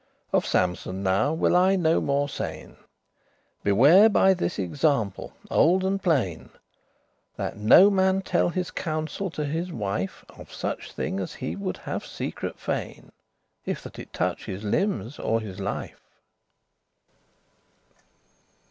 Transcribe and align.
Of 0.33 0.47
Sampson 0.47 1.03
now 1.03 1.31
will 1.31 1.55
I 1.55 1.75
no 1.75 2.01
more 2.01 2.27
sayn; 2.27 2.75
Beware 3.63 4.09
by 4.09 4.33
this 4.33 4.57
example 4.57 5.33
old 5.51 5.83
and 5.83 6.01
plain, 6.01 6.49
That 7.35 7.55
no 7.55 7.91
man 7.91 8.23
tell 8.23 8.49
his 8.49 8.71
counsel 8.71 9.29
to 9.29 9.45
his 9.45 9.71
wife 9.71 10.25
Of 10.27 10.51
such 10.51 10.91
thing 10.91 11.19
as 11.19 11.35
he 11.35 11.55
would 11.55 11.77
*have 11.77 12.03
secret 12.03 12.57
fain,* 12.57 13.11
*wish 13.11 13.11
to 13.11 13.11
be 13.11 13.11
secret* 13.11 13.71
If 13.71 13.83
that 13.83 13.99
it 13.99 14.11
touch 14.11 14.45
his 14.45 14.63
limbes 14.63 15.19
or 15.19 15.39
his 15.39 15.59
life. 15.59 16.01